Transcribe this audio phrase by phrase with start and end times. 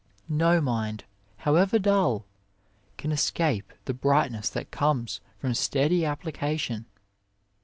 [0.29, 1.03] No mind
[1.37, 2.25] however dull
[2.97, 6.87] can escape the brightness that comes from steady application.